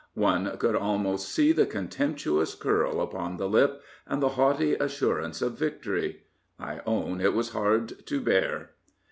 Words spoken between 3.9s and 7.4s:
the haughty assurance of victory, I own it